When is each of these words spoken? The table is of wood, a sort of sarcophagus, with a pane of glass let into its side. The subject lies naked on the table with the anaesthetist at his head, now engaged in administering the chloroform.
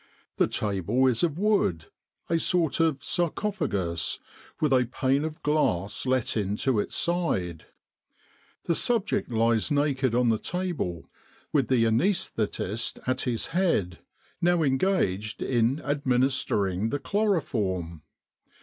The 0.37 0.47
table 0.47 1.05
is 1.05 1.21
of 1.21 1.37
wood, 1.37 1.85
a 2.27 2.39
sort 2.39 2.79
of 2.79 3.03
sarcophagus, 3.03 4.17
with 4.59 4.73
a 4.73 4.85
pane 4.91 5.23
of 5.23 5.43
glass 5.43 6.07
let 6.07 6.35
into 6.35 6.79
its 6.79 6.95
side. 6.95 7.67
The 8.63 8.73
subject 8.73 9.29
lies 9.29 9.69
naked 9.69 10.15
on 10.15 10.29
the 10.29 10.39
table 10.39 11.07
with 11.53 11.67
the 11.67 11.83
anaesthetist 11.83 12.97
at 13.07 13.21
his 13.29 13.45
head, 13.53 13.99
now 14.41 14.63
engaged 14.63 15.43
in 15.43 15.79
administering 15.83 16.89
the 16.89 16.97
chloroform. 16.97 18.01